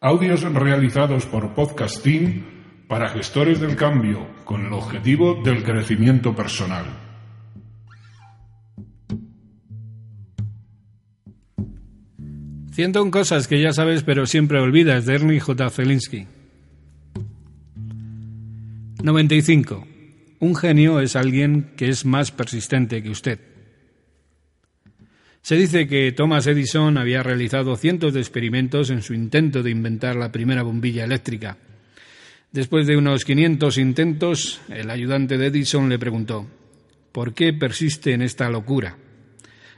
[0.00, 6.84] Audios realizados por Podcasting para gestores del cambio con el objetivo del crecimiento personal.
[12.70, 15.68] Ciento cosas que ya sabes pero siempre olvidas de Ernie J.
[15.68, 16.28] Zelinsky.
[19.02, 19.84] 95.
[20.38, 23.47] Un genio es alguien que es más persistente que usted.
[25.42, 30.16] Se dice que Thomas Edison había realizado cientos de experimentos en su intento de inventar
[30.16, 31.56] la primera bombilla eléctrica.
[32.52, 36.46] Después de unos 500 intentos, el ayudante de Edison le preguntó,
[37.12, 38.96] ¿por qué persiste en esta locura?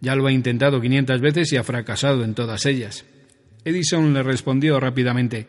[0.00, 3.04] Ya lo ha intentado 500 veces y ha fracasado en todas ellas.
[3.64, 5.46] Edison le respondió rápidamente,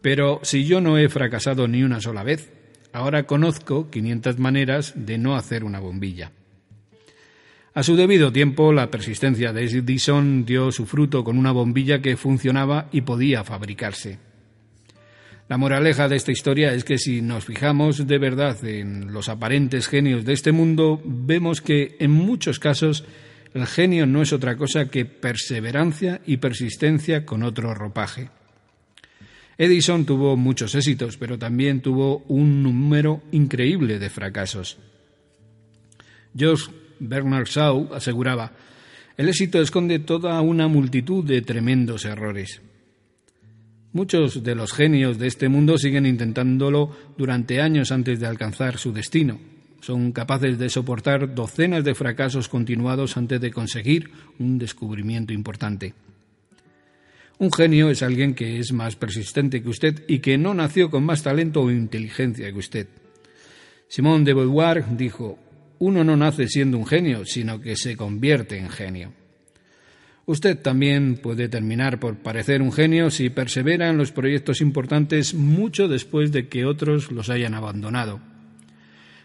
[0.00, 2.50] pero si yo no he fracasado ni una sola vez,
[2.92, 6.32] ahora conozco 500 maneras de no hacer una bombilla.
[7.72, 12.16] A su debido tiempo, la persistencia de Edison dio su fruto con una bombilla que
[12.16, 14.18] funcionaba y podía fabricarse.
[15.48, 19.86] La moraleja de esta historia es que si nos fijamos de verdad en los aparentes
[19.86, 23.04] genios de este mundo, vemos que en muchos casos
[23.54, 28.30] el genio no es otra cosa que perseverancia y persistencia con otro ropaje.
[29.58, 34.78] Edison tuvo muchos éxitos, pero también tuvo un número increíble de fracasos.
[37.00, 38.52] Bernard Shaw aseguraba,
[39.16, 42.62] el éxito esconde toda una multitud de tremendos errores.
[43.92, 48.92] Muchos de los genios de este mundo siguen intentándolo durante años antes de alcanzar su
[48.92, 49.40] destino.
[49.80, 55.94] Son capaces de soportar docenas de fracasos continuados antes de conseguir un descubrimiento importante.
[57.38, 61.04] Un genio es alguien que es más persistente que usted y que no nació con
[61.04, 62.86] más talento o inteligencia que usted.
[63.88, 65.38] Simón de Beauvoir dijo,
[65.80, 69.12] uno no nace siendo un genio, sino que se convierte en genio.
[70.26, 75.88] Usted también puede terminar por parecer un genio si persevera en los proyectos importantes mucho
[75.88, 78.20] después de que otros los hayan abandonado.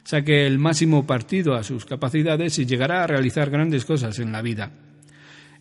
[0.05, 4.41] Saque el máximo partido a sus capacidades y llegará a realizar grandes cosas en la
[4.41, 4.71] vida.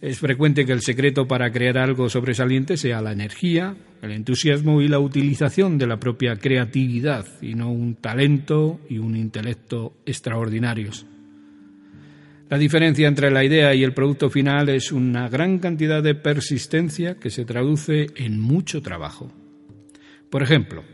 [0.05, 4.89] Es frecuente que el secreto para crear algo sobresaliente sea la energía, el entusiasmo y
[4.89, 11.07] la utilización de la propia creatividad, y no un talento y un intelecto extraordinarios.
[12.51, 17.15] La diferencia entre la idea y el producto final es una gran cantidad de persistencia
[17.15, 19.33] que se traduce en mucho trabajo.
[20.29, 20.85] Por ejemplo,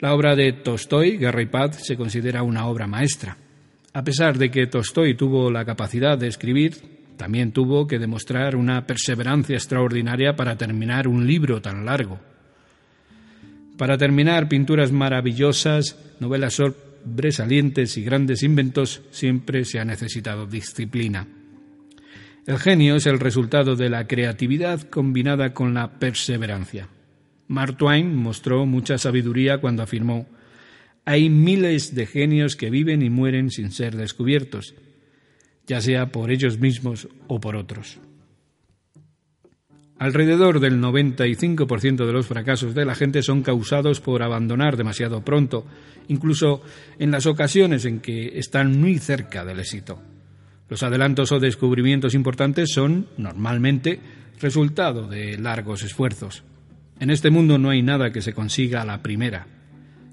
[0.00, 3.36] la obra de Tolstoy, Guerra y Paz, se considera una obra maestra.
[3.92, 8.86] A pesar de que Tolstoy tuvo la capacidad de escribir también tuvo que demostrar una
[8.86, 12.18] perseverancia extraordinaria para terminar un libro tan largo.
[13.76, 21.26] Para terminar pinturas maravillosas, novelas sobresalientes y grandes inventos, siempre se ha necesitado disciplina.
[22.46, 26.88] El genio es el resultado de la creatividad combinada con la perseverancia.
[27.48, 30.26] Mark Twain mostró mucha sabiduría cuando afirmó
[31.04, 34.74] hay miles de genios que viven y mueren sin ser descubiertos,
[35.66, 37.98] ya sea por ellos mismos o por otros.
[40.00, 45.66] Alrededor del 95% de los fracasos de la gente son causados por abandonar demasiado pronto,
[46.08, 46.62] incluso
[46.98, 50.00] en las ocasiones en que están muy cerca del éxito.
[50.70, 54.00] Los adelantos o descubrimientos importantes son, normalmente,
[54.40, 56.44] resultado de largos esfuerzos.
[56.98, 59.46] En este mundo no hay nada que se consiga a la primera.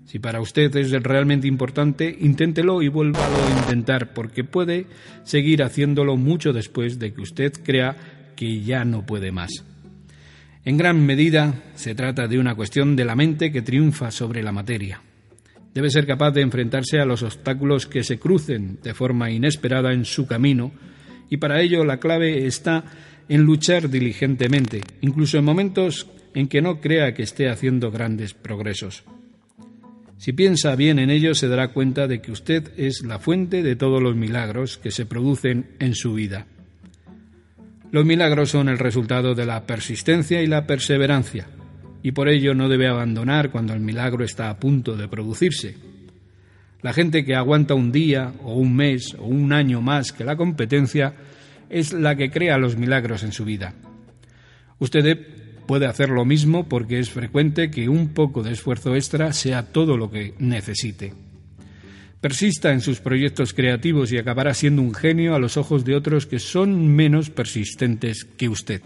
[0.07, 4.85] Si para usted es realmente importante, inténtelo y vuélvalo a intentar, porque puede
[5.23, 7.97] seguir haciéndolo mucho después de que usted crea
[8.37, 9.65] que ya no puede más.
[10.63, 14.53] En gran medida se trata de una cuestión de la mente que triunfa sobre la
[14.53, 15.01] materia.
[15.73, 20.05] Debe ser capaz de enfrentarse a los obstáculos que se crucen de forma inesperada en
[20.05, 20.71] su camino,
[21.29, 22.85] y para ello la clave está
[23.27, 29.03] en luchar diligentemente, incluso en momentos en que no crea que esté haciendo grandes progresos.
[30.17, 33.75] Si piensa bien en ello, se dará cuenta de que usted es la fuente de
[33.75, 36.47] todos los milagros que se producen en su vida.
[37.91, 41.47] Los milagros son el resultado de la persistencia y la perseverancia,
[42.01, 45.77] y por ello no debe abandonar cuando el milagro está a punto de producirse.
[46.81, 50.35] La gente que aguanta un día o un mes o un año más que la
[50.35, 51.13] competencia
[51.69, 53.73] es la que crea los milagros en su vida.
[54.79, 55.05] Usted
[55.67, 59.97] puede hacer lo mismo porque es frecuente que un poco de esfuerzo extra sea todo
[59.97, 61.13] lo que necesite.
[62.21, 66.25] Persista en sus proyectos creativos y acabará siendo un genio a los ojos de otros
[66.25, 68.81] que son menos persistentes que usted.